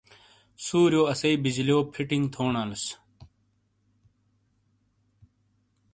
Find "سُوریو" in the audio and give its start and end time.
0.65-1.03